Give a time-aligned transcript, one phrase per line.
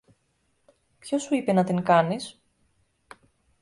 [0.99, 2.41] Ποιος σου είπε να την κάνεις;